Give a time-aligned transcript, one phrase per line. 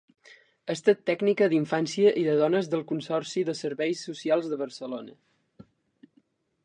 [0.67, 5.19] Ha estat tècnica d'Infància i de dones del Consorci de Serveis Socials de Barcelona.